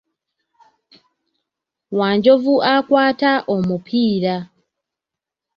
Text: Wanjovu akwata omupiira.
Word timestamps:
Wanjovu 1.97 2.55
akwata 2.75 3.31
omupiira. 3.55 4.35